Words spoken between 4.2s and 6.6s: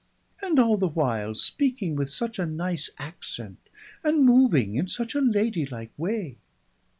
moving in such a ladylike way!"